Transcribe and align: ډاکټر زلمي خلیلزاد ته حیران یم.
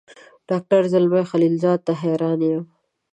ډاکټر 0.49 0.81
زلمي 0.93 1.23
خلیلزاد 1.31 1.79
ته 1.85 1.93
حیران 2.01 2.39
یم. 2.49 2.63